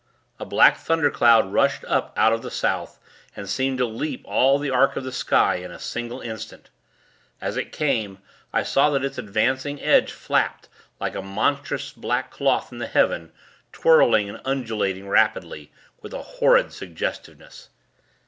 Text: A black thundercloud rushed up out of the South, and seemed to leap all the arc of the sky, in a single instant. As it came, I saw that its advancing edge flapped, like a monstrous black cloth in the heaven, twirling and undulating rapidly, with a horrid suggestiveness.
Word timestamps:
A 0.39 0.45
black 0.45 0.77
thundercloud 0.77 1.53
rushed 1.53 1.85
up 1.85 2.11
out 2.17 2.33
of 2.33 2.41
the 2.41 2.49
South, 2.49 2.97
and 3.35 3.47
seemed 3.47 3.77
to 3.77 3.85
leap 3.85 4.23
all 4.25 4.57
the 4.57 4.71
arc 4.71 4.95
of 4.95 5.03
the 5.03 5.11
sky, 5.11 5.57
in 5.57 5.69
a 5.69 5.77
single 5.77 6.21
instant. 6.21 6.71
As 7.39 7.55
it 7.55 7.71
came, 7.71 8.17
I 8.51 8.63
saw 8.63 8.89
that 8.89 9.05
its 9.05 9.19
advancing 9.19 9.79
edge 9.79 10.11
flapped, 10.11 10.67
like 10.99 11.13
a 11.13 11.21
monstrous 11.21 11.93
black 11.93 12.31
cloth 12.31 12.71
in 12.71 12.79
the 12.79 12.87
heaven, 12.87 13.31
twirling 13.71 14.27
and 14.27 14.41
undulating 14.43 15.07
rapidly, 15.07 15.71
with 16.01 16.13
a 16.15 16.23
horrid 16.23 16.73
suggestiveness. 16.73 17.69